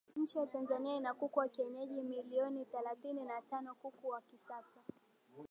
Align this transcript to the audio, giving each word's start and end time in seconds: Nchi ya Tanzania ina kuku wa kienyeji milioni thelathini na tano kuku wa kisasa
Nchi 0.15 0.37
ya 0.37 0.47
Tanzania 0.47 0.95
ina 0.95 1.13
kuku 1.13 1.39
wa 1.39 1.47
kienyeji 1.47 2.01
milioni 2.01 2.65
thelathini 2.65 3.25
na 3.25 3.41
tano 3.41 3.75
kuku 3.75 4.07
wa 4.07 4.21
kisasa 4.21 4.79